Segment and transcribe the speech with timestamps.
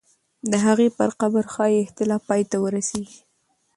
[0.51, 3.19] د هغې پر قبر ښایي اختلاف پای ته ورسېږي.